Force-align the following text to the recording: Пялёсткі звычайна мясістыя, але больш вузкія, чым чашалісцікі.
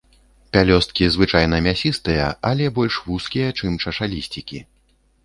Пялёсткі 0.55 1.09
звычайна 1.15 1.59
мясістыя, 1.67 2.25
але 2.53 2.71
больш 2.79 2.97
вузкія, 3.11 3.53
чым 3.59 3.77
чашалісцікі. 3.85 4.65